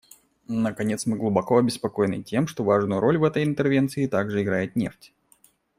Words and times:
Наконец, 0.47 1.05
мы 1.05 1.15
глубоко 1.15 1.59
обеспокоены 1.59 2.23
тем, 2.23 2.47
что 2.47 2.63
важную 2.63 2.99
роль 2.99 3.19
в 3.19 3.23
этой 3.23 3.43
интервенции 3.43 4.07
также 4.07 4.41
играет 4.41 4.75
нефть. 4.75 5.13